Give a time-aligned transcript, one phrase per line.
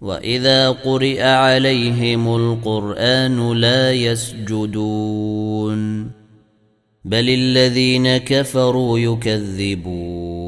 [0.00, 5.80] واذا قرئ عليهم القران لا يسجدون
[7.04, 10.40] بل الذين كفروا يكذبون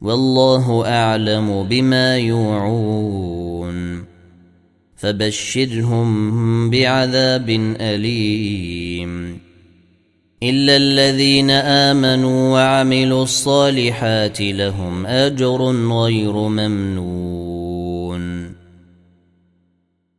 [0.00, 4.04] والله اعلم بما يوعون
[4.96, 9.38] فبشرهم بعذاب اليم
[10.42, 15.62] الا الذين امنوا وعملوا الصالحات لهم اجر
[16.02, 17.53] غير ممنون